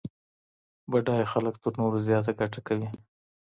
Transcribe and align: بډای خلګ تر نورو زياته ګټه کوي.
بډای 0.91 1.23
خلګ 1.31 1.55
تر 1.63 1.71
نورو 1.79 1.97
زياته 2.07 2.31
ګټه 2.39 2.59
کوي. 2.67 2.89